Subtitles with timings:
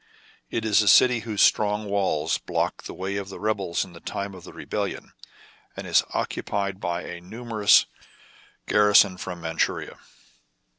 [0.49, 3.99] It is a city whose strong walls blocked the way of the rebels in the
[3.99, 5.13] time of the rebellion,
[5.77, 7.85] and is occupied by a numerous
[8.65, 9.99] garrison from Mand shuria.